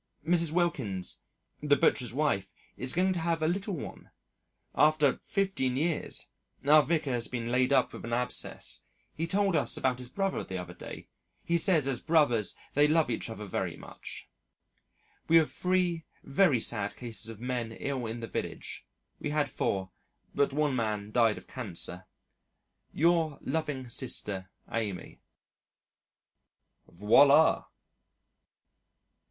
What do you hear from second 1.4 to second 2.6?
the butcher's wife